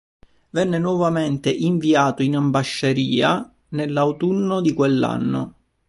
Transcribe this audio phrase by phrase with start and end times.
[0.49, 5.53] Venne nuovamente inviato in ambasceria nell'autunno di quell'anno.